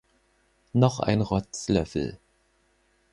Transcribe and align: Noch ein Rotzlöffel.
Noch 0.73 0.99
ein 0.99 1.21
Rotzlöffel. 1.21 2.17